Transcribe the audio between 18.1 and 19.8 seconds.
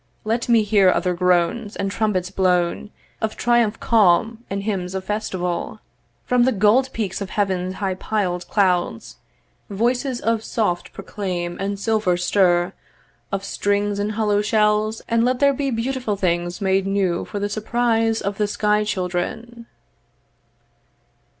'Of the sky children.'